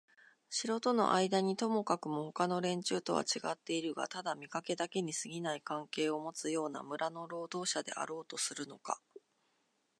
[0.49, 8.99] 城とのあいだにともかくもほかの連中とはちがってはいるがただ見かけだけにすぎない関係をもつような村の労働者であろうとするのか、